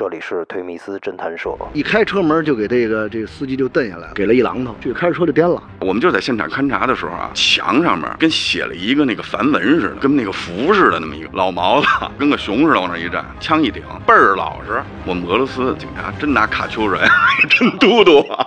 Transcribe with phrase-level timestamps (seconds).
[0.00, 1.54] 这里是推密斯侦探社。
[1.74, 5.62] 一开车门就给这个这个司机就蹬下来了，给了一榔头，这开着车就颠了。
[5.80, 11.86] 我们就在现场勘查的时候啊，墙上面跟写了一个那个梵文似的，跟那个符似的，那么一个老毛子，
[12.18, 14.82] 跟个熊似的往那一站，枪一顶，倍儿老实。
[15.04, 17.06] 我们俄罗斯的警察真拿卡秋人，
[17.50, 18.46] 真嘟嘟啊！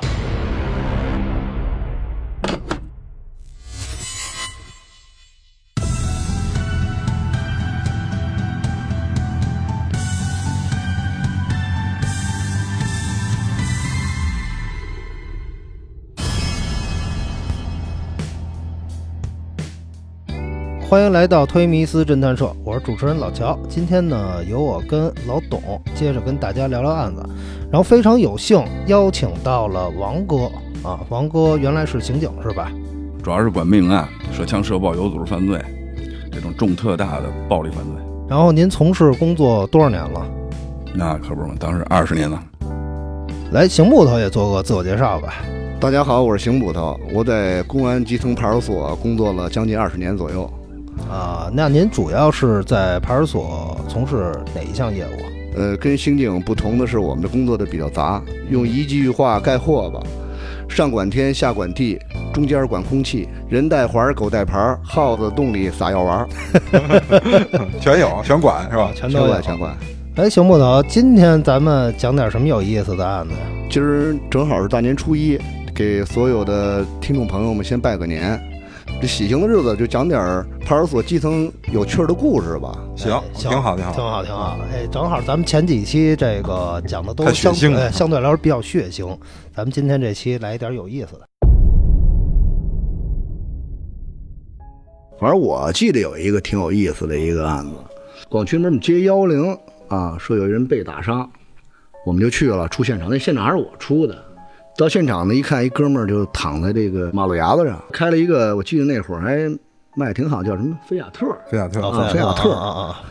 [20.93, 23.57] 欢迎来到推迷斯侦探社，我是主持人老乔。
[23.67, 25.59] 今天呢，由我跟老董
[25.95, 27.25] 接着跟大家聊聊案子，
[27.71, 30.51] 然后非常有幸邀请到了王哥
[30.87, 32.71] 啊，王哥原来是刑警是吧？
[33.23, 35.59] 主要是管命案、涉枪涉爆、有组织犯罪
[36.31, 37.95] 这种重特大的暴力犯罪。
[38.29, 40.23] 然后您从事工作多少年了？
[40.93, 42.40] 那可不是嘛，当时二十年了。
[43.51, 45.34] 来，邢捕头也做个自我介绍吧。
[45.79, 50.48] 大家好，我是邢捕头，我在公安基层派出所工作了将近二十年左右。
[51.10, 55.55] 啊，那您主要是在派出所从事哪一项业务？
[55.55, 60.02] 呃，跟刑警不同的是，我们的工作的比较杂，用一句话概括吧：
[60.68, 61.99] 上管天，下管地，
[62.34, 66.28] 中间管空气，人带环，狗带牌，耗子洞里撒药丸，
[67.80, 68.91] 全有，全管是吧？
[68.96, 69.78] 全都有全管全管。
[70.16, 73.40] 哎，邢木头，今天咱们讲点什么有意思的案子呀？
[73.69, 75.40] 今儿正好是大年初一，
[75.75, 78.41] 给所有的听众朋友们先拜个年。
[79.02, 82.78] 这喜庆的日子，就讲点儿派出所基层有趣儿的故事吧。
[82.95, 83.91] 行，行挺好，挺好。
[83.91, 84.57] 挺好，挺好。
[84.72, 89.16] 哎，正好咱们前几期这个讲的都太血相腥了哎相对来说比较血腥，
[89.53, 91.28] 咱们今天这期来一点有意思的。
[95.19, 97.72] 反正我记得有一个挺有意思的一个案子，
[98.29, 99.57] 广渠门接幺幺零
[99.88, 101.29] 啊，说有人被打伤，
[102.06, 103.09] 我们就去了，出现场。
[103.09, 104.18] 那现场还是我出的。
[104.75, 109.38] 到现场呢，一看一哥们儿就躺在这个马路牙子上，开了一个，我记得那会儿还
[109.96, 113.04] 卖挺好，叫什么菲亚特，菲亚特，啊菲亚特啊啊啊！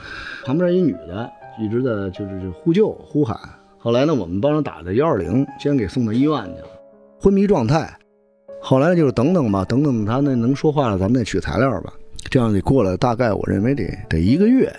[0.44, 3.38] 旁边一女的一直在就是呼救呼喊。
[3.78, 6.68] 后来呢，我们帮着打的幺二零，先给送到医院去了，
[7.20, 7.92] 昏迷状态。
[8.60, 11.92] 后来就是等等吧，等等他那能说话了，咱们再取材料吧。
[12.30, 14.72] 这样得过了大概我认为得得一个月，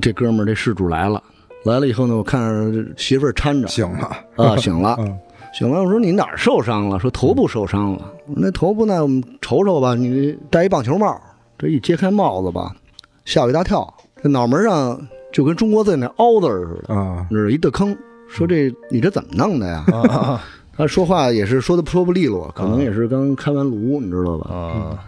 [0.00, 1.22] 这哥们儿这事主来了，
[1.64, 2.40] 来了以后呢，我看
[2.72, 5.18] 着媳妇儿搀着醒了，啊，醒了，嗯，
[5.56, 5.82] 醒了。
[5.82, 6.98] 我说你哪儿受伤了？
[6.98, 8.12] 说头部受伤了。
[8.26, 9.94] 那头部呢，我们瞅瞅吧。
[9.94, 11.18] 你戴一棒球帽，
[11.56, 12.76] 这一揭开帽子吧，
[13.24, 13.92] 吓我一大跳。
[14.22, 15.00] 这脑门上
[15.32, 17.96] 就跟中国字那凹字儿似的，啊，那是一大坑。
[18.28, 19.82] 说这你这怎么弄的呀？
[19.92, 20.44] 啊啊
[20.76, 24.54] 他说话也是说的说不利落，可能也是刚开完颅，你知道吧？
[24.54, 24.98] 啊！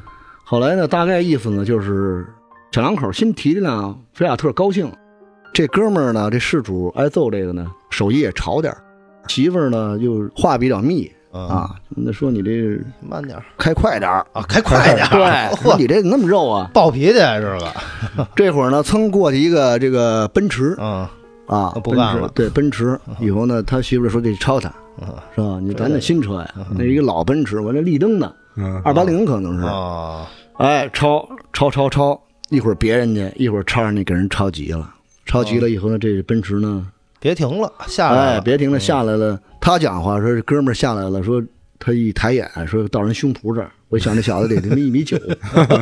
[0.44, 2.26] 后来呢，大概意思呢就是
[2.72, 4.91] 小两口新提的呢，菲亚特高兴。
[5.53, 8.81] 这哥们儿呢，这事主挨揍这个呢，手艺也潮点儿
[9.28, 13.44] 媳妇儿呢又话比较密啊，啊，那说你这慢点儿。
[13.59, 15.50] 开快点儿，啊，开快点儿！
[15.62, 16.71] 对， 你这怎么那么肉啊？
[16.72, 17.72] 暴脾气这个，
[18.34, 20.75] 这会儿呢，蹭过去一个这个奔驰。
[20.78, 21.06] 嗯。
[21.47, 22.31] 啊，不奔干了。
[22.34, 22.99] 对，奔驰。
[23.21, 25.09] 以后呢，他媳妇儿说得超他，嗯。
[25.34, 25.59] 是吧？
[25.62, 30.27] 你咱那新车呀，那一个老奔驰，我那立灯的嗯，二八零可能是，啊，
[30.59, 34.93] 哎，超超超超，一会儿别人家，一会儿超上去给人超急了，
[35.25, 36.87] 超急了以后呢，这奔驰呢，
[37.21, 39.41] 别停了，下来哎，别停了，下来了。
[39.61, 41.43] 他讲话说，这哥们儿下来了，说
[41.79, 45.19] 他一抬眼，说到人胸脯这儿，我想这小子得他妈一米九，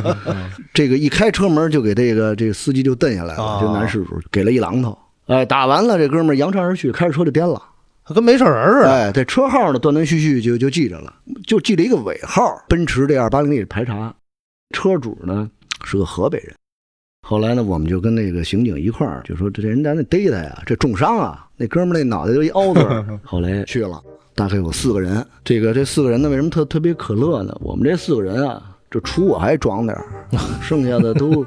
[0.73, 7.61] 这个一开车门就给这个这个司机就蹬下来了，啊这男事主给了一榔头，哎，打完了，这哥们儿扬长而去，开着车就颠了。
[8.15, 8.89] 跟没事人似的。
[8.89, 11.13] 哎，这车号呢断断续续就就记着了，
[11.45, 14.15] 就记了一个尾号，奔驰这二八零也排查，
[14.73, 15.49] 车主呢
[15.83, 16.55] 是个河北人。
[17.29, 23.05] 后来呢，我们就跟那个刑警一块儿就说，这人咱得逮他呀，这重伤啊，那哥们儿那脑袋就一凹字儿。
[23.21, 24.01] 后来去了，
[24.33, 25.21] 大概有四个人。
[25.43, 27.53] 这个这四个人呢，为什么特特别可乐呢？
[27.59, 30.05] 我们这四个人啊，这除我还装点儿，
[30.63, 31.45] 剩下的都。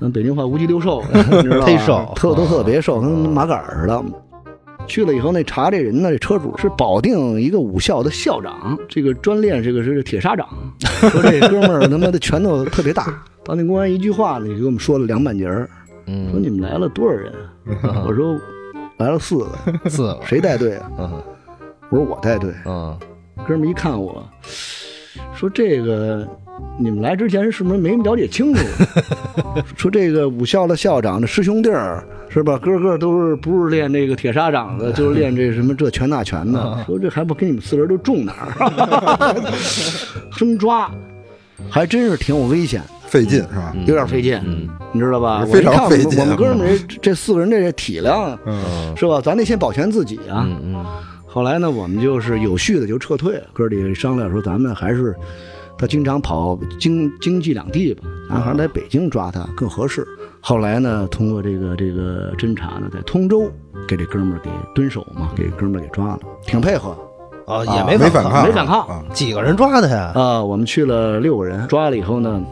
[0.00, 1.66] 咱北京话无鸡六瘦， 你知道吧？
[1.66, 4.04] 忒瘦特都特别瘦，跟麻杆似的。
[4.88, 10.44] 去了以后，那查这人呢，这车主是保定一个武校的校长，这个专练这个是铁砂掌。
[11.08, 13.22] 说这哥们儿他妈的拳头特别大。
[13.44, 15.68] 当地公安一句话呢，就给我们说了两半截儿，
[16.06, 17.32] 说嗯，你们来了多少人？
[18.06, 18.38] 我说
[18.98, 20.90] 来了四个，四个，谁带队啊？
[20.98, 21.22] 嗯
[21.90, 22.50] 我说我带队。
[22.64, 22.96] 嗯，
[23.46, 24.26] 哥们儿一看我，
[25.34, 26.26] 说这个
[26.78, 28.64] 你们来之前是不是没了解清楚？
[29.76, 32.56] 说这个武校的校长的师兄弟儿是吧？
[32.58, 36.82] 个个都是不是练这个铁砂掌的， 就是练这什么这拳那拳的。
[36.86, 39.34] 说这还不给你们四人都中哪儿？
[40.38, 40.90] 真抓，
[41.68, 42.80] 还真是挺有危险。
[43.12, 43.74] 费劲是吧？
[43.86, 45.44] 有点费劲，嗯你知道吧？
[45.44, 49.20] 非常我看费劲我们哥们儿这这四个人这体量嗯，是吧？
[49.22, 50.46] 咱得先保全自己啊。
[50.48, 50.84] 嗯嗯
[51.26, 55.14] 后来呢，我们就是有序的就撤退了，哥儿几个商量说，咱们还是
[55.76, 60.06] 他经常跑经经济两地吧，咱还是在北京抓他更合适。
[60.40, 63.50] 后来呢，通过这个这个侦查呢，在通州
[63.86, 66.90] 给这哥们儿给蹲守嘛，给哥们儿给抓了，挺配合
[67.46, 70.12] 啊，啊也没，没反抗，没反抗啊，几个人抓的呀？
[70.14, 70.42] 啊。
[70.42, 72.42] 我们去了六个人，抓了以后呢，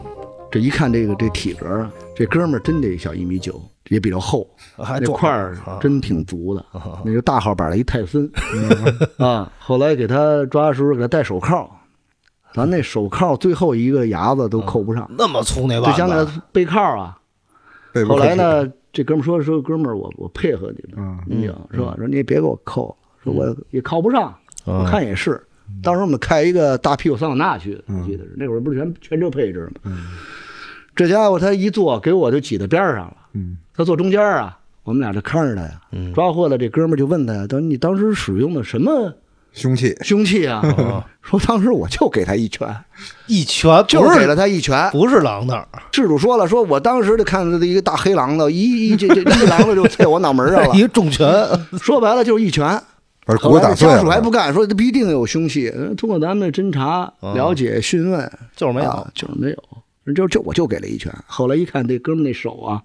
[0.51, 6.65] 这一看这个这体格啊，这哥们儿真得小一米九，也比较厚，那还壮块儿啊真挺足的，
[7.05, 8.29] 那就大号板的一泰森
[9.17, 9.51] 啊。
[9.57, 11.69] 后来给他抓的时候给他戴手铐，
[12.53, 17.17] 咱那手铐最后一个牙子都扣不上，那么粗那把就腕像那子，背铐啊。
[18.07, 18.35] 后来？
[18.35, 21.95] 呢，这哥们儿说说哥们儿，我我配合你嗯们，你讲是吧？
[21.97, 24.33] 说你也别给我扣，说我也靠不上，
[24.65, 25.41] 嗯我看也是。
[25.81, 29.91] 当时我们开一个大屁股桑塔纳去，我记得是那会儿不是全全车配置吗？
[31.01, 33.17] 这家伙他一坐，给我就挤到边儿上了。
[33.33, 35.81] 嗯，他坐中间儿啊，我们俩就看着他呀。
[36.13, 39.11] 抓获了这哥们儿就问他呀，当你当时使用的什么
[39.51, 40.61] 凶器，凶器啊？
[41.23, 42.67] 说当时我就给他一拳，
[43.25, 44.89] 一拳不是就给了他一拳。
[44.91, 45.55] 不是榔头，
[45.91, 50.73] 事主说了，说我当时就看着一个大黑狼头，一一这这一狼头就踹我脑门上了。
[50.77, 51.27] 一重拳，
[51.81, 52.79] 说白了就是一拳。
[53.25, 54.09] 把骨打后来这家属。
[54.09, 55.69] 还不干，说这必定有凶器。
[55.69, 59.57] 呃通过咱们侦查、了解、询问，就是没有啊，就是没有。
[60.15, 61.13] 就就我就给了一拳。
[61.27, 62.81] 后来一看，这哥们儿那手啊，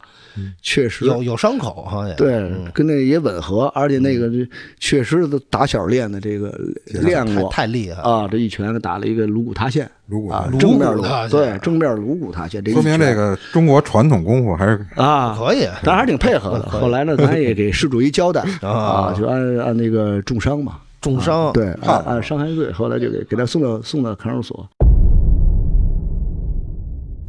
[0.60, 4.46] 确实有有伤口好像对，跟那也吻合，而且那个这
[4.78, 6.54] 确实都打小练的这个
[6.86, 9.84] 练过太厉害了，啊，这一拳打了一个颅骨塌陷
[10.30, 16.66] 啊，颅骨塌陷正面颅颅骨塌陷对正面颅骨塌陷，这一拳说明这个中国传统功夫还是啊可以，咱还是挺配合的。
[16.68, 24.68] 后来呢，咱也给事主一交代啊啊，就按按那个重伤嘛，重伤，对，按按伤害罪，后来就给给他送到送到看守所。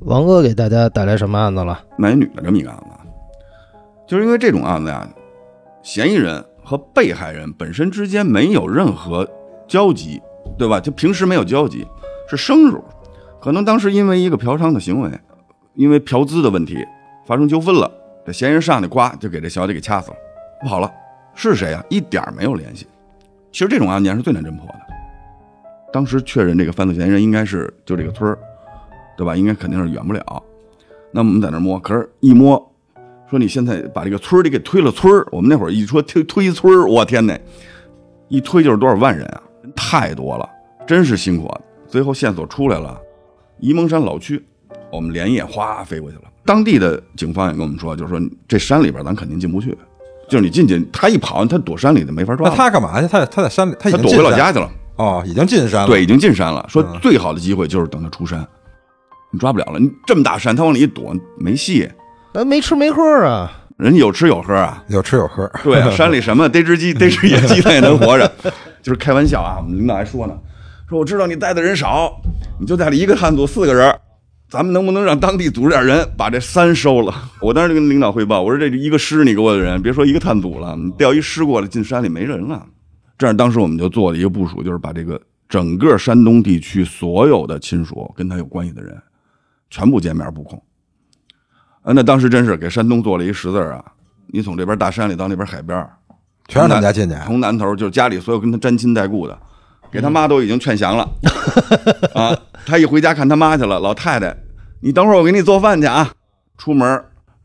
[0.07, 1.83] 王哥给大家带来什么案子了？
[1.97, 3.09] 买女的这么一个案子，
[4.07, 5.05] 就是因为这种案子呀，
[5.83, 9.29] 嫌疑人和被害人本身之间没有任何
[9.67, 10.21] 交集，
[10.57, 10.79] 对吧？
[10.79, 11.85] 就平时没有交集，
[12.29, 12.81] 是生手。
[13.41, 15.11] 可能当时因为一个嫖娼的行为，
[15.73, 16.87] 因为嫖资的问题
[17.25, 17.91] 发生纠纷了，
[18.25, 20.17] 这嫌疑人上去呱就给这小姐给掐死了，
[20.65, 20.89] 跑了。
[21.35, 22.87] 是谁呀、一点没有联系。
[23.51, 24.79] 其实这种案件是最难侦破的。
[25.91, 28.39] 当时确认这个犯罪嫌疑人应该是就这个村儿，
[29.17, 29.35] 对吧？
[29.35, 30.23] 应该肯定是远不了。
[31.11, 32.55] 那我们在那儿摸，可是一摸，
[33.29, 35.27] 说你现在把这个村儿里给推了村儿。
[35.31, 37.37] 我们那会儿一说推推村儿，我天哪，
[38.27, 40.47] 一推就是多少万人啊，人太多了，
[40.85, 41.61] 真是辛苦啊。
[41.87, 42.99] 最后线索出来了，
[43.61, 44.45] 沂蒙山老区，
[44.91, 46.23] 我们连夜哗飞过去了。
[46.45, 49.75] 当地的警方也跟我们说，就是说这山里边咱肯定进不去，
[50.29, 52.55] 就是你进去，他一跑，他躲山里就没法抓那。
[52.55, 53.07] 他干嘛去？
[53.07, 54.69] 他他在山里，他已经进山回老家去了。
[54.97, 55.87] 哦，已经进山了。
[55.87, 56.65] 对，已经进山了。
[56.67, 58.45] 说嗯最好的机会就是等他出山，
[59.37, 59.79] 你抓不了了。
[59.79, 61.87] 你这么大山，他往里一躲，没戏。
[62.33, 65.47] 咱没吃没喝啊，人家有吃有喝啊，有吃有喝。
[65.63, 68.31] 对啊， 山里什么逮只鸡、逮只野鸡，他也能活着。
[68.81, 70.35] 就是开玩笑啊，我们领导还说呢，
[70.89, 72.11] 说我知道你带的人少，
[72.59, 73.93] 你就带了一个探组四个人，
[74.49, 77.13] 咱们能不能让当地组织点人把这山收了？
[77.41, 82.65] 我当时就跟领导汇报，我说这一个师你给我的人，别说一个探组了，你调一师过来进山里没人了。
[83.17, 85.19] 这样当时我们就做了一个部署，就是把这个
[85.49, 88.95] 整个山东地区所有的亲属跟他有关系的人，
[89.69, 90.61] 全部见面布控。
[91.81, 93.83] 啊，那当时真是给山东做了一十字啊！
[94.27, 95.87] 你从这边大山里到那边海边，
[96.49, 97.15] 全让他们家进去。
[97.25, 99.39] 从南头就是家里所有跟他沾亲带故的，
[99.89, 101.09] 给他妈都已经劝降了
[102.13, 102.37] 啊。
[102.65, 104.35] 他一回家看他妈去了，老太太，
[104.81, 106.11] 你等会儿我给你做饭去啊。
[106.57, 107.01] 出门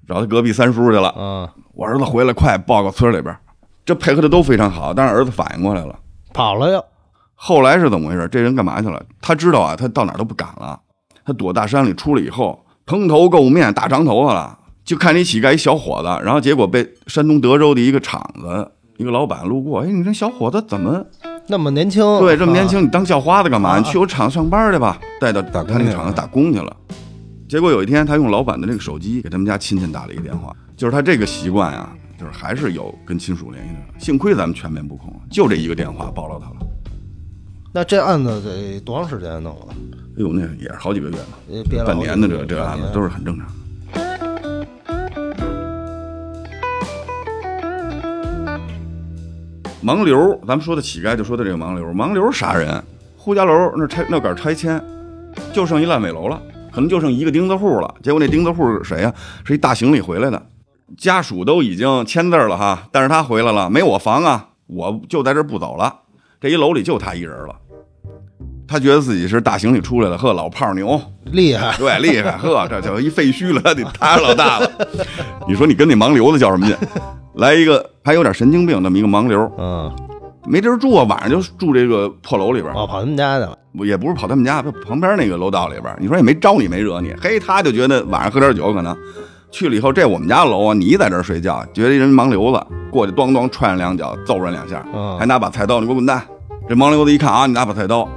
[0.09, 3.37] 找他隔壁三叔去了，嗯，我儿子回来快报告村里边，
[3.85, 4.93] 这配合的都非常好。
[4.93, 5.97] 但是儿子反应过来了，
[6.35, 6.85] 跑了又，
[7.37, 8.27] 后来是怎么回事？
[8.27, 9.01] 这人干嘛去了？
[9.21, 10.81] 他知道啊，他到哪儿都不敢了。
[11.25, 21.05] 他躲大山里出来以后，蓬头垢面，大长头发了，就看一乞丐一小伙子，然后结果被山东德州的一个厂子一个老板路过，哎，你这小伙子怎么
[21.47, 22.83] 那么年轻，对这么年啊，轻？
[22.83, 23.71] 你当叫花子干嘛？
[23.71, 26.77] 啊你去我厂子上班去吧，带到打他那个厂子打工去了。
[27.49, 34.01] 结果有一天，他用老板的那个手机给他们家亲戚打了一个电话，就是他这个习惯啊，就是还是有跟亲属联系的。
[34.01, 36.57] 幸亏咱们全面布控，就这一个电话暴露他了。
[37.75, 39.75] 那这案子得多长时间弄啊？
[40.15, 43.47] 哎呦，那也是好几个月了半年的这个这个案子都是很正常。
[49.83, 52.81] 盲流，咱们说的乞丐就说的这个盲流，盲流啥人，
[53.17, 54.81] 呼家楼那拆那杆拆迁，
[55.53, 56.41] 就剩一烂尾楼了，
[56.71, 57.93] 可能就剩一个钉子户了。
[58.03, 59.13] 结果那钉子户是谁呀、
[59.45, 60.41] 是一大行李回来的，
[60.99, 66.01] 家属都已经签字了哈，但是他回来了，没我房啊，我就在这不走了。
[66.39, 67.57] 这一楼里就他一人了。
[68.73, 74.71] 他觉得自己是大行李出来了，呵，老炮儿牛，厉害，对，厉害，呵，这叫一废墟了， 他得他是老大了。
[75.47, 76.75] 你说你跟那盲流子较什么劲？
[77.35, 79.93] 来一个还有点神经病那么一个盲流，嗯，
[80.47, 85.95] 没地儿住啊，晚上就住这个破楼里边，哦，跑他们家去了，也不是跑他们家，旁边那个楼道里边。
[86.01, 88.97] 你说也没招你，没惹你，嘿，他就觉得晚上喝点酒可能。
[89.51, 96.23] 去了以后，这我们家楼啊，你在这儿睡觉，觉得一人盲流子过去，咣咣踹人两脚，揍人两下，嗯还拿把菜刀，你给我滚蛋！
[96.69, 98.09] 这盲流子一看啊，你拿把菜刀，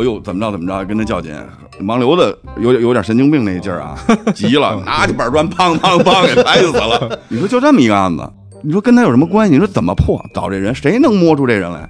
[0.00, 1.34] 哎呦，怎么着怎么着，跟他较劲。
[1.80, 3.98] 盲流子有有点神经病那劲儿啊，
[4.34, 7.18] 急了， 拿起板砖，砰砰砰给拍死了。
[7.28, 8.30] 你说就这么一个案子，
[8.62, 9.52] 你说跟他有什么关系？
[9.54, 10.22] 你说怎么破？
[10.34, 11.88] 找这人，谁能摸出这人来？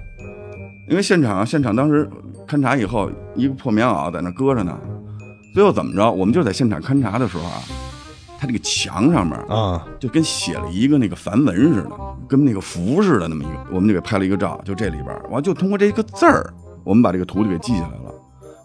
[0.89, 2.09] 因为现场现场当时
[2.47, 4.77] 勘查以后，一个破棉袄在那搁着呢。
[5.53, 6.09] 最后怎么着？
[6.09, 7.59] 我们就在现场勘查的时候啊，
[8.39, 11.91] 他这个墙上面啊，就跟写了一个那个梵文似的，
[12.29, 16.53] 跟那个符似的那么一个，我们就给拍了一个照，就这里边儿，完就通过这个字儿，
[16.85, 18.00] 我们把这个徒弟给记下来了。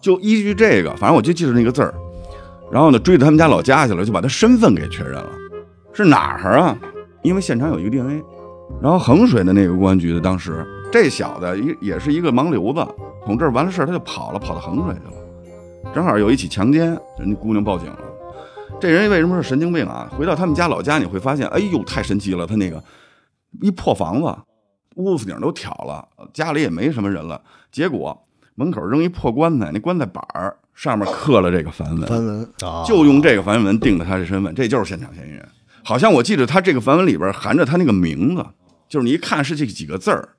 [0.07, 1.93] 就依据这个，反正我就记着那个字儿，
[2.71, 5.29] 然后呢追到他们家老家去了，就把他身份给确认了，
[5.91, 6.77] 是哪儿啊？
[7.23, 8.23] 因为现场有一个 DNA，
[8.81, 12.87] 然后衡水的那个公安局的当时这小子也也是一个盲流子，
[13.25, 17.99] 从这儿完了事儿他就跑了，跑到衡水去了，正好有一起强奸，人家姑娘报警了。
[18.79, 20.09] 这人为什么是神经病啊？
[20.17, 22.47] 回到他们家老家，你会发现，哎呦，太神奇了！
[22.47, 22.81] 他那个
[23.61, 24.33] 一破房子，
[24.95, 27.41] 屋子顶都挑了，家里也没什么人了。
[27.73, 28.17] 结果
[28.59, 35.47] 门口扔一破棺材，那棺材板儿上面刻了这个梵文，梵文啊，就用这个梵文定的他的身份，这就是现场嫌疑人。
[35.83, 38.43] 好像我记得他这个梵文里边含着他那个名字，
[38.89, 40.29] 就是你一看是这几个字儿，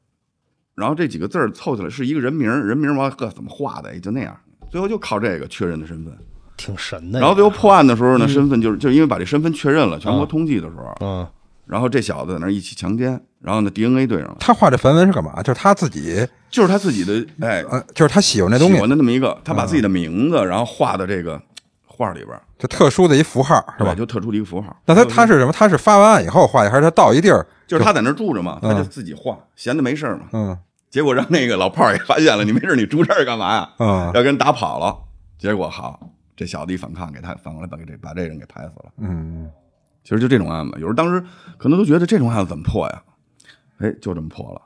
[0.74, 4.36] 然后这几个字儿凑起来是一个人名儿，人名儿完呵怎么画的，也就那样。
[4.68, 6.12] 最后就靠这个确认的身份。
[6.56, 7.20] 挺神的。
[7.20, 11.26] 然后最后破案的时候呢，身份就是就因为把这身份确认了，全国通缉的时候，嗯，
[11.66, 15.42] 然后这小子在那儿一起强奸，然后呢 DNA 对上了，他画这梵文是干嘛？
[15.42, 21.40] 就是他自己，就是他自己的哎呃，就是他喜欢那东喜西，欢的那么一个，他把自己的名字然后画到这个
[21.86, 23.94] 画里边儿，就特殊的一符号，是吧，？
[23.94, 24.76] 就特殊的一个符号。
[24.86, 25.52] 那他他是什么？
[25.52, 27.46] 他是发完案以后画的，还是他到一地儿？
[27.66, 30.24] 就是他在那儿住着嘛，嗯他就自己画，闲的没事儿嘛。
[30.32, 30.58] 嗯
[30.90, 33.70] 结果让那个老炮儿也发现了，你没事儿你住这儿干嘛呀？
[33.78, 34.96] 嗯要跟人打跑了。
[35.38, 36.00] 结果好，
[36.34, 38.90] 这小子一反抗，给他反过来把给这把这人给拍死了。
[38.98, 39.50] 嗯，
[40.02, 41.22] 其实就这种案子，有时候当时
[41.58, 43.02] 可能都觉得这种案子怎么破呀？
[43.78, 44.62] 哎，就这么破了。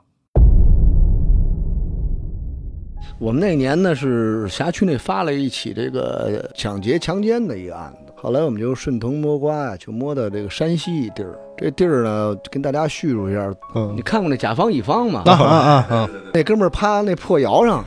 [3.19, 11.37] 我们那年呢是辖区内发了一起这个抢劫强奸的一个案子，后来我们就顺藤摸瓜呀，就摸到这个山西一地儿。
[11.55, 15.21] 这地儿呢，跟大家叙述一下，嗯你看过那甲方乙方吗？
[15.25, 17.83] 啊啊啊啊，那哥们儿趴那破窑上，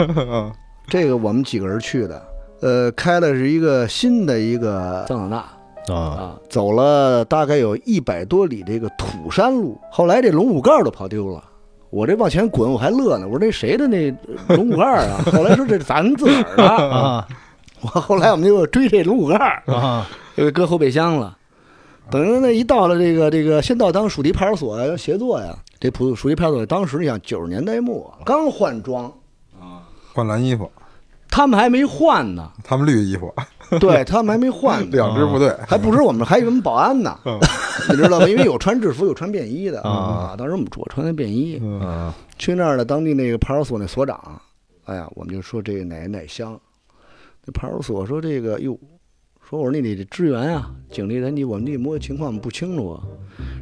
[0.87, 2.23] 这个我们几个人去的，
[2.61, 5.45] 呃，开的是一个新的一个桑塔纳
[5.88, 11.43] 啊，啊，走了大概有一百多里这个土山路，后来这龙骨盖都跑丢了。
[11.90, 13.26] 我这往前滚，我还乐呢。
[13.26, 14.11] 我说这谁的那
[14.49, 15.23] 龙骨盖啊？
[15.33, 16.64] 后来说这是咱自个儿的。
[16.66, 17.26] 啊
[17.83, 21.37] 我后来我们就追这龙骨盖儿，啊就给搁后备箱了。
[22.11, 25.57] 等于那一到了这个这个，先到当属地派出所要协作呀。
[25.78, 29.05] 这普属地派出所当时你想九十年代末刚换装
[29.61, 30.71] 啊，换蓝衣服，
[31.28, 32.50] 他们还没换呢。
[32.64, 33.33] 他们绿衣服，
[33.80, 35.54] 对他们还没换呢，两支部队。
[35.66, 37.18] 还不止我们，还有我们保安呢，
[37.90, 38.28] 你知道吗？
[38.28, 40.35] 因为有穿制服，有穿便衣的啊。
[40.38, 44.40] 当时我们我穿的便衣，嗯去那儿的当地那个派出所那所长，
[44.85, 46.58] 哎呀，我们就说这个哪哪乡，
[47.44, 48.78] 那派出所说这个哟，
[49.49, 53.02] 说我说你得支援啊，警力咱你我们这摸情况不清楚啊。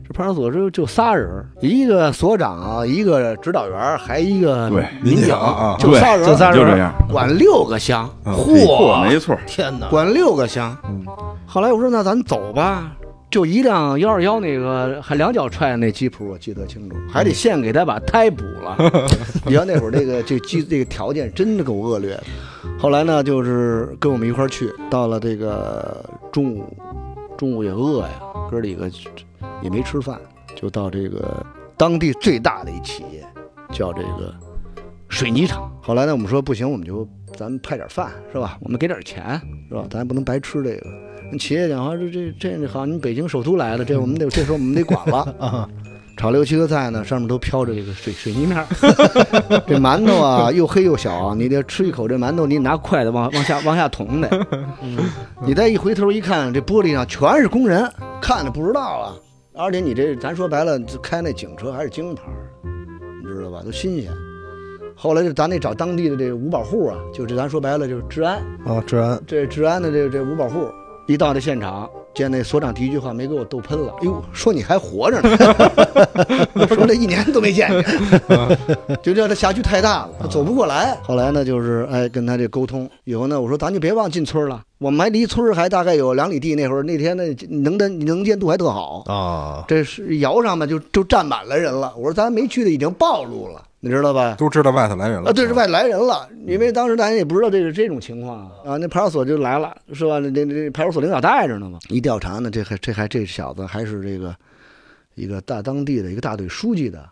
[0.06, 9.36] 这派出所就就仨人，一个所长啊，一个指导员，还一个对民警啊就仨人，就仨人就这样，管六个乡，嚯，没错。
[9.46, 10.76] 天哪，管六个乡。
[10.84, 11.04] 嗯
[11.46, 12.90] 后来我说那咱走吧，
[13.30, 18.76] 就一辆幺二幺那个还两脚踹的那吉普，我记得清楚，还得现给他把胎补了。
[19.46, 22.24] 你看那会儿这个这机这个条件真的够恶劣的。
[22.76, 26.76] 后来呢，就是跟我们一块儿去，到了这个中午，
[27.36, 28.10] 中午也饿呀，
[28.50, 28.90] 哥几个
[29.62, 30.20] 也没吃饭，
[30.54, 31.44] 就到这个
[31.76, 33.24] 当地最大的一企业，
[33.72, 34.34] 叫这个
[35.08, 35.70] 水泥厂。
[35.82, 38.56] 后来呢，我们说不行，我们就咱们派点饭是吧？
[38.60, 39.84] 我们给点钱是吧？
[39.90, 40.86] 咱也不能白吃这个。
[41.38, 45.34] 企业讲话这这这好，你北京首都来了，这 我们得这时候我们得管了。
[45.38, 45.68] 啊
[46.16, 48.64] 炒六七个菜呢，上面都飘着这个水水泥面儿。
[49.66, 54.46] 这馒头啊，又黑又小啊，你得吃一口这馒头，你拿筷子往往下往下捅得。
[55.44, 57.90] 你再一回头一看，这玻璃上全是工人，
[58.22, 59.16] 看着不知道啊。
[59.56, 62.50] 而且你这咱说白了，这开那警车还是京牌儿，
[63.22, 63.62] 你知道吧？
[63.64, 64.10] 都新鲜。
[64.96, 70.68] 后来就咱得找当地的这个五保户啊，就这咱说白了就是治安，啊，治安这治安的这这五保户
[71.06, 75.36] 一到这现场，见那所长第一句话没给我逗喷了，哎呦，说你还活着呢，
[76.66, 80.98] 说这一年都没见你，就叫他辖区太大了，他走不过来。
[81.04, 86.54] 后来呢，就是哎跟他这沟通，以后呢，我说咱就别忘进村了，我们还离村儿还大概有两里地。
[86.54, 91.94] 那会儿那天那，能的能见度还特好，啊，这是窑上面就就站满了人了。
[91.96, 94.34] 我说咱没去的已经暴露了，你知道吧？
[94.38, 100.18] 都知道外头来人了啊，对，是外来人了，因为当时大家也不知道这是这种情况啊，那派出所就来了，是吧？
[100.18, 104.36] 那那那派出所领导带着呢嘛，一调查呢，这还这还这小子还是这个
[105.14, 107.08] 一个大当地的一个大队书记的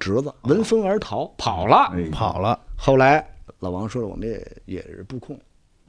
[0.00, 1.88] 侄子，闻风而逃跑了。
[1.94, 3.24] 哎，跑了后来
[3.60, 5.38] 老王说了，我们也也是布控，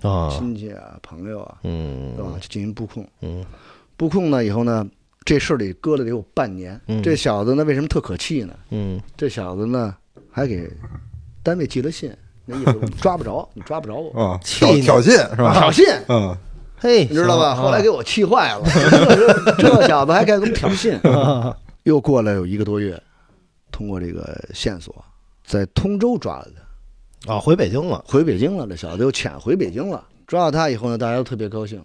[0.02, 2.30] 啊，亲戚啊、朋友啊，嗯是吧？
[2.40, 3.08] 就进行布控。
[3.22, 3.46] 嗯
[3.96, 4.86] 布控呢以后呢，
[5.26, 6.80] 这事儿里搁了得有半年。
[6.88, 8.54] 嗯这小子呢，为什么特可气呢？
[8.70, 9.96] 嗯这小子呢，
[10.32, 10.70] 还给
[11.42, 15.54] 单位寄了信，那意思 抓不着，你抓不着我，啊，气呢挑挑衅是吧？
[15.54, 16.38] 挑衅，嗯，
[16.78, 17.56] 嘿，你知道吧？
[17.56, 18.64] 后来给我气坏了，
[19.58, 20.96] 这 这小子还敢给我们挑衅。
[21.12, 23.02] 啊又过了有一个多月，
[23.72, 24.94] 通过这个线索，
[25.46, 26.62] 在通州抓了他，
[27.26, 28.68] 啊，回北京了，回北京了。
[28.68, 30.04] 这小子又潜回北京了。
[30.28, 31.82] 抓到他以后呢，大家都特别高兴。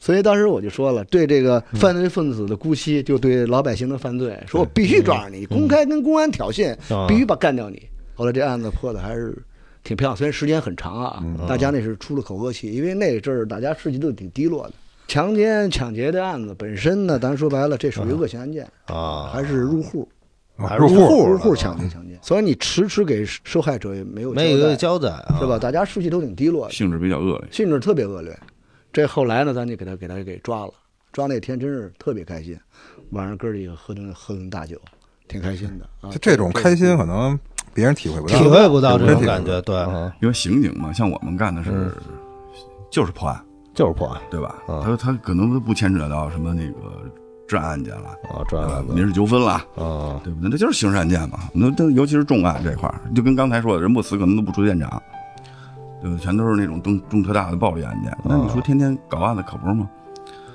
[0.00, 7.82] 所以当时我就说了，对这个犯罪分子的姑息，就对老百姓的犯罪，说我必须抓着你，公开跟公安挑衅，啊必须把干掉你。
[8.14, 9.36] 后来这案子破的还是
[9.82, 14.74] 挺漂亮，虽然时间很长啊，大家那是出了口恶气，因为那阵儿大家士气都挺低落的。
[15.06, 20.06] 强奸、抢劫的案子本身呢，咱说白了，这属于恶性案件，啊，还是入户、
[20.56, 22.18] 还入入户入户抢劫、抢劫。
[22.22, 25.58] 所以你迟迟给受害者也没有没有一个交交代是吧？？
[25.58, 26.72] 大家士气都挺低落的。
[26.72, 27.48] 性质比较恶劣。
[27.50, 28.38] 性质特别恶劣。
[28.92, 30.72] 这后来呢，咱就给他给他给抓了。
[31.12, 32.58] 抓那天真是特别开心，
[33.10, 34.76] 晚上哥儿几个喝顿喝顿大酒，
[35.28, 36.18] 挺开心的啊就。
[36.18, 37.38] 这种开心可能
[37.72, 39.76] 别人体会不到，体会不到这种感觉，对，
[40.20, 41.92] 因为刑警嘛，像我们干的是
[42.90, 43.40] 就是破案，
[43.74, 44.56] 就是破案对吧？
[44.68, 47.04] 嗯他他可能不牵扯到什么那个
[47.46, 48.86] 治安案件了，啊，这对吧样？
[48.94, 50.48] 民事纠纷了，啊，对不对？
[50.50, 51.38] 那就是刑事案件嘛。
[51.52, 55.02] 那这尤其是重案这块儿，就跟刚才说的，人不死可能都不出现场，
[56.02, 56.16] 对吧？
[56.20, 58.16] 全都是那种重重特大的暴力案件。
[58.24, 59.88] 那你说天天搞案子可不是吗？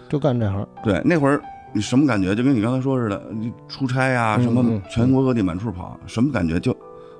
[0.09, 1.39] 就干这行，对，那会儿
[1.71, 2.33] 你什么感觉？
[2.33, 6.59] 就跟你刚才说似的，你出差呀、嗯什么嗯全国各地满处跑，什么感觉？
[6.59, 6.75] 就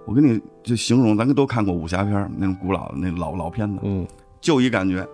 [0.05, 4.07] 我跟你就形容，咱都看过武侠片儿那种古老的那老老片子，嗯
[4.41, 5.05] 就一感觉，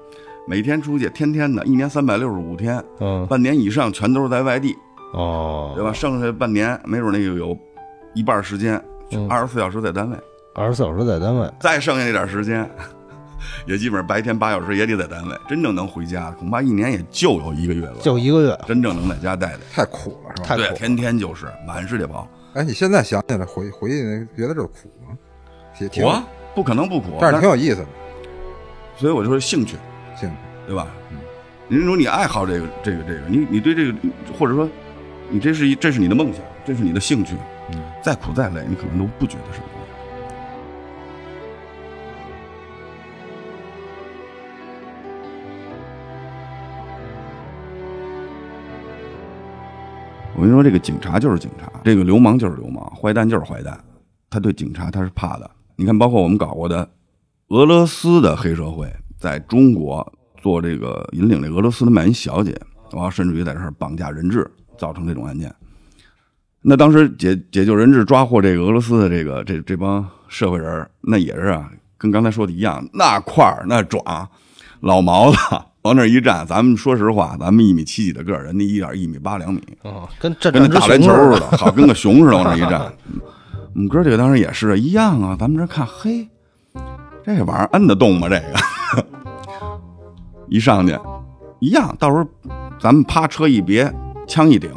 [0.47, 4.75] 每天出去，天天的，一年三百六十五天，嗯，半年以上全都是在外地，
[5.13, 5.91] 哦，对吧？
[5.91, 7.57] 剩下半年，没准那个有
[8.13, 8.79] 一半时间，
[9.11, 10.17] 嗯二十四小时在单位，
[10.53, 12.69] 二十四小时在单位，再剩下那点时间，
[13.65, 15.35] 也基本上白天八小时也得在单位。
[15.47, 17.95] 真正能回家，恐怕一年也就有一个月了。
[18.01, 20.47] 就一个月，真正能在家待的，太苦了是吧？
[20.47, 22.27] 对，太苦了天天就是满世界跑。
[22.53, 24.01] 哎，你现在想起来回回忆，
[24.37, 25.17] 觉得这苦吗？
[25.91, 27.85] 苦，啊，不可能不苦，但是挺有意思的，
[28.95, 29.75] 所以我就说兴趣，
[30.15, 30.35] 兴趣。
[30.67, 30.87] 对吧？
[31.11, 31.17] 嗯
[31.67, 33.97] 你说你爱好这个这个这个，你你对这个，
[34.37, 34.69] 或者说
[35.29, 37.35] 你这是一这是你的梦想，这是你的兴趣，
[37.73, 39.65] 嗯再苦再累，你可能都不觉得是累。
[50.35, 53.79] 我跟你说，这个警察就是警察，这个流氓就是流氓，坏蛋就是坏蛋，
[54.29, 55.49] 他对警察他是怕的。
[55.75, 56.87] 你看，包括我们搞过的
[57.47, 58.87] 俄罗斯的黑社会，
[59.19, 62.55] 在中国做这个引领这俄罗斯的卖淫小姐，
[62.91, 65.53] 然后甚至于在这儿绑架人质，造成这种案件。
[66.61, 74.27] 那当时解解救人质、抓获这个俄罗斯的这个这这帮社会人，那也是啊，跟刚才说的一样，那块儿那爪，
[74.79, 75.37] 老毛子
[75.83, 82.91] 往那儿一站，咱们说实话，咱们一米七几的个儿，人家一点一米八两米，哦，跟这跟那打篮球似的，好跟个熊似的往那一 站。
[83.75, 86.27] 我们哥几个当时也是一样啊，咱们这看，嘿，
[87.23, 88.27] 这玩意儿摁得动吗？
[88.27, 88.74] 这个
[90.47, 90.97] 一上去
[91.59, 92.25] 一样，到时候
[92.79, 93.91] 咱们啪车一别，
[94.27, 94.69] 枪一顶，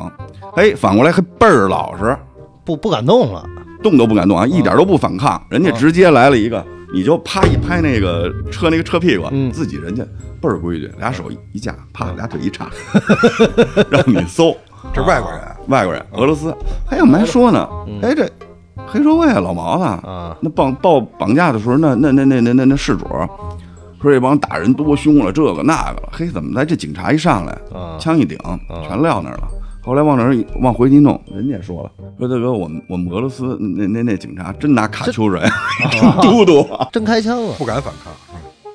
[0.56, 2.16] 哎，反过来还倍儿老实，
[2.64, 3.44] 不不敢动了，
[3.82, 10.02] 动都不敢动啊，一点都不反抗，人家直接来了一个，你就啪一拍那个车那个车屁股，嗯自己人家
[10.40, 12.70] 倍儿规矩，俩手一架，啪俩腿一叉，
[13.90, 14.56] 让你搜。
[14.94, 16.56] 这外国人外国人，俄罗斯。
[16.88, 17.68] 哎，我们还说呢，
[18.00, 18.30] 哎，这
[18.86, 23.04] 黑社会啊老毛子啊，那绑报绑架的时候，那那那那那那那事主
[24.00, 26.64] 说这帮打人多凶了，这个那个了，嘿，怎么来？
[26.64, 28.38] 这警察一上来，啊枪一顶，
[28.86, 29.48] 全撂那儿了。
[29.82, 35.40] 后来往那儿一往回一弄，人家也说了，说大哥，我们我们俄罗斯那那那警察真拿卡秋水
[36.20, 38.12] 嘟嘟，真开枪了，不敢反抗。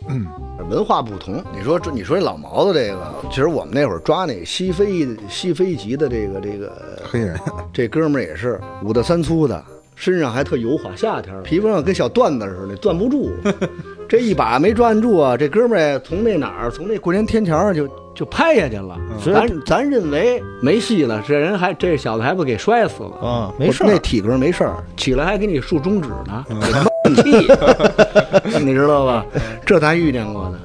[0.10, 0.26] 嗯
[0.70, 1.44] 文化不同。
[1.56, 7.38] 你说这，你说这老毛子这个，其实我们那会儿抓那西非西非籍的这个这个黑人
[7.72, 9.64] 这哥们儿也是五大三粗的，
[9.96, 13.32] 身上还特油滑，夏天儿皮肤上跟小缎子似的，攥不住。
[14.08, 18.96] 这一把没攥住啊，这哥们儿从那哪儿，从那过年天桥上就就拍下去了。
[19.20, 23.28] 是咱咱认为没戏了，这人还这小子还不给摔死了。
[23.28, 26.90] 啊，没事儿，那体格没事儿，起来还给你竖中指呢，给他妈
[27.24, 29.26] 气， 你知道吧？
[29.66, 30.60] 这咱遇见过的，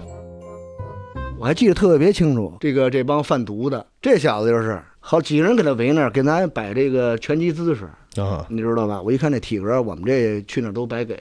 [1.38, 2.53] 我还记得特别清楚。
[2.61, 7.88] 这个这帮贩毒的，这小子就是好几个人给他围那儿，给咱摆这个拳击姿势，
[8.26, 9.00] 啊，你知道吧？
[9.02, 11.18] 我一看这体格，我们这去那儿都白给。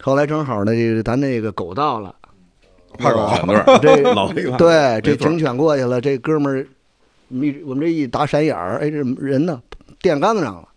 [0.00, 2.14] 后来正好呢，这个咱那个狗到了，
[2.98, 3.28] 怕狗
[3.80, 6.66] 这 老黑怕对，这警犬过去了，这哥们儿，
[7.28, 9.60] 一我们这一打闪眼儿，哎，这人呢，
[10.00, 10.68] 电杆子上了，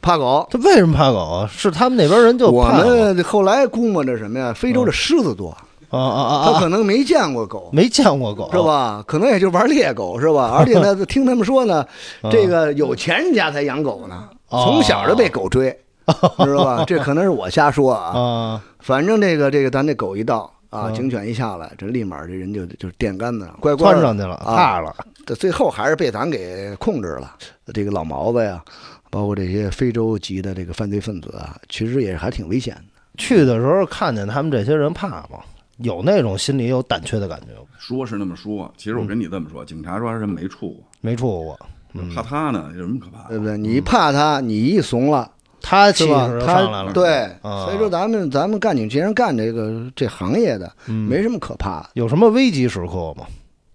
[0.00, 0.46] 怕狗。
[0.50, 1.50] 他为什么怕狗啊？
[1.50, 4.52] 是他们那边人就我怕狗们后来估摸着什么呀？
[4.52, 8.58] 非洲的狮子多，啊啊啊啊，他可能没见过狗，没见过狗是？
[8.62, 9.02] 吧？
[9.06, 10.52] 可能也就玩猎狗，是吧？
[10.58, 11.86] 而且呢，听他们说呢，
[12.22, 15.70] 啊这个有钱人家才养狗呢，哦从小就被狗追，
[16.44, 16.84] 知道吧？
[16.86, 18.18] 这可能是我瞎说啊。
[18.18, 24.94] 啊，反正这个这个，咱这狗一到啊，嗯警犬一下来，这立马这人就就是电杆子上，乖乖窜上去了，啊怕了，
[25.24, 27.34] 这最后还是被咱给控制了。
[27.72, 28.62] 这个老毛子呀，
[29.10, 32.82] 包括这些非洲籍的这个犯罪分子啊，其实也还挺危险的。
[33.16, 35.38] 去的时候看见他们这些人怕吗？
[35.78, 37.48] 有那种心里有胆怯的感觉？
[37.78, 41.58] 说是那么说，其实我跟你这么说，警察抓人没处过，没处过，
[41.92, 43.28] 嗯怕他呢，有什么可怕的？
[43.30, 43.58] 对不对？
[43.58, 46.40] 你怕他，你一怂了，他气势？
[46.40, 46.92] 上来了。
[46.92, 51.90] 对，啊所以说咱们咱们干警，既然干这个这行业的，嗯没什么可怕的。
[51.94, 53.26] 有什么危急时刻吗？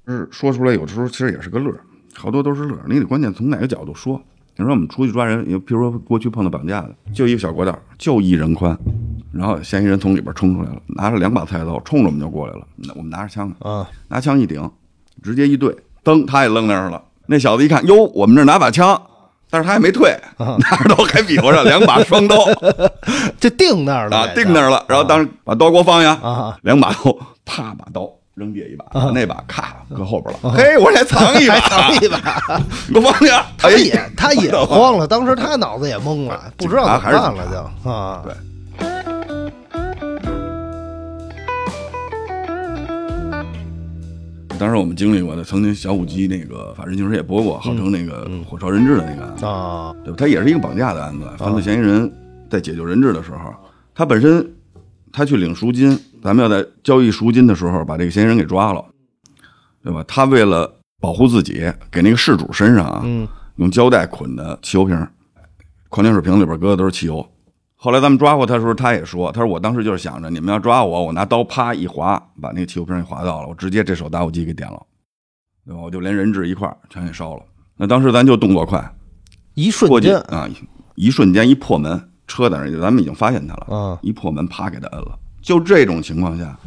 [0.07, 1.71] 是说出来，有的时候其实也是个乐，
[2.15, 2.75] 好多都是乐。
[2.87, 4.19] 你得关键从哪个角度说。
[4.55, 8.77] 你说我们出去抓人，也比如说过去碰到绑架的，就一个小过道，就一人宽，
[9.31, 12.61] 然后嫌疑人从里边冲出来了，拿着两把菜刀冲着我们就过来了。
[12.75, 14.69] 那我们拿着枪呢，啊，拿枪一顶，
[15.21, 17.01] 直接一对，噔，他也愣那儿了。
[17.27, 18.99] 那小子一看，哟，我们这儿拿把枪，
[19.51, 22.37] 但是他也没退，拿着刀还比划着两把双刀
[23.39, 24.83] 就定那儿了啊，定那儿了。
[24.87, 27.15] 然后当时把刀给我放下，啊，两把刀，
[27.45, 30.51] 啪把刀扔地下一把，把那把咔搁后边了。
[30.51, 32.19] 嘿，我说 还藏一把，藏一把，
[32.91, 33.45] 给我放下。
[33.57, 37.45] 他哎也他也慌了，当时他脑子也懵了，不知道怎么办了
[37.83, 38.21] 就 啊。
[38.23, 38.33] 对
[44.59, 50.17] 当时我们经历过的，曾经小五机那个法制进行时也播过，号称那个火烧人质的那个案子，啊，对吧？
[50.19, 51.25] 他也是一个绑架的案子。
[51.37, 52.11] 犯罪嫌疑人
[52.49, 53.53] 在解救人质的时候，
[53.95, 54.45] 他本身
[55.13, 58.83] 他去领赎金，咱们要在交易赎金的时候把这个嫌疑人给抓了，
[59.81, 60.03] 对吧？
[60.05, 60.69] 他为了
[60.99, 65.07] 保护自己，给那个事主身上啊，嗯用胶带捆的汽油瓶，
[65.87, 67.25] 矿泉水瓶里边搁的都是汽油。
[67.81, 74.85] 后来咱们抓获他的时候，他也说：“他说我当时就是想着你们要抓我，我拿刀啪一划，把那个汽油瓶给划到了，我直接这手打火机给点了，
[75.65, 75.79] 对吧？
[75.81, 77.43] 我就连人质一块儿全给烧了。
[77.77, 78.83] 那当时咱就动作快，
[79.53, 80.45] 一瞬间，啊，
[80.95, 85.17] 一瞬间一破门，车在那儿，咱们已经发现他了，嗯一破门啪给他摁了。
[85.41, 86.59] 就这种情况下，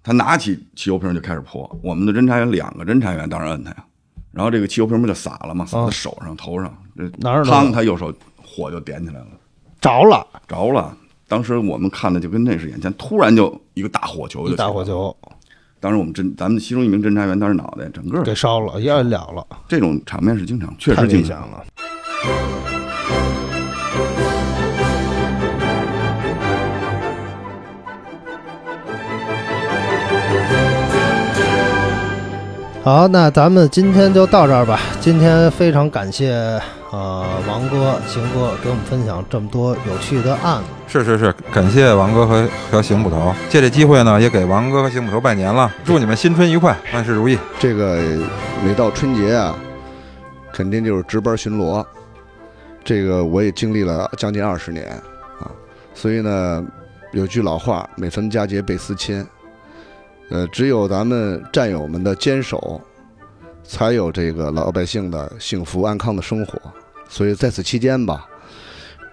[0.00, 3.84] 他拿起汽油瓶就开始泼，我们的侦查员两个侦查员当然摁他呀，
[4.30, 5.66] 然后这个汽油瓶不就洒了吗？
[5.66, 9.26] 洒啊在手上、头上，这哪儿都有汤他右手火就点起来了。
[9.82, 10.96] 着了，着了。
[11.26, 14.84] 当时我们看的就跟那是眼前，突然就一个大火球就一大火。
[14.84, 15.14] 球
[15.80, 21.24] 当时我们侦，咱们其中一名侦查员当时脑袋整个给烧了，要了了，这种场面是经常，确实经常。
[21.24, 21.64] 危险了。
[32.84, 34.78] 好，那咱们今天就到这儿吧。
[35.00, 36.60] 今天非常感谢
[36.92, 40.68] 呃王哥、邢哥给我们分享这么多有趣的案子。
[40.86, 47.38] 是是是，感谢王哥和和邢捕头，借这机会呢，也给王哥和邢捕头拜年了，祝你们新春愉快，万事如意。
[47.58, 47.98] 这个
[48.62, 49.56] 每到春节啊，
[50.52, 51.82] 肯定就是值班巡逻。
[52.84, 54.86] 这个我也经历了将近二十年
[55.40, 55.50] 啊，
[55.94, 56.62] 所以呢，
[57.12, 59.26] 有句老话，每逢佳节倍思亲。
[60.28, 62.78] 呃，只有咱们战友们的坚守，
[63.64, 66.60] 才有这个老百姓的幸福安康的生活。
[67.12, 68.26] 所以在此期间吧，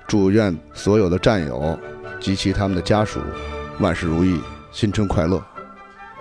[0.07, 1.77] 祝愿所有的战友
[2.17, 3.19] 及其他们的家属
[3.81, 4.39] 万事如意，
[4.71, 5.43] 新春快乐。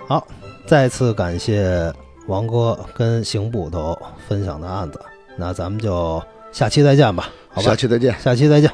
[0.05, 0.27] 好
[0.67, 1.89] 再次感谢
[2.27, 4.99] 王哥跟邢捕头分享的案子。
[5.37, 7.75] 那咱们就下期再见吧，好吧下？
[7.77, 8.13] 期再见。
[8.19, 8.69] 下期再见。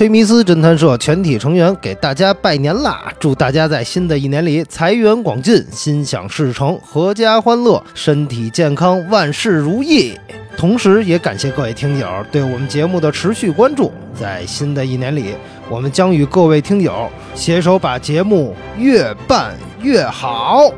[0.00, 3.12] 推迷斯侦探社全体成员给大家拜年啦！
[3.20, 10.18] 祝大家在新的一年里财源广进，心想事成，阖家欢乐，身体健康，万事如意。
[10.56, 13.92] 同时，也感谢各位听友对我们节目的持续关注。
[14.18, 15.34] 在新的一年里，
[15.68, 20.72] 我们将与各位听友携手把节目越办越好。